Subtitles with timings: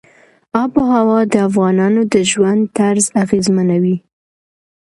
[0.61, 3.97] آب وهوا د افغانانو د ژوند طرز اغېزمنوي.